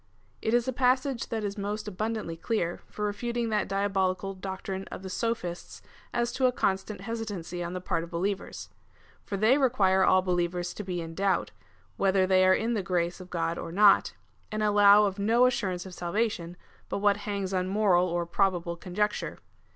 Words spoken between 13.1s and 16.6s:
of God or not, and allow of no assurance of salvation,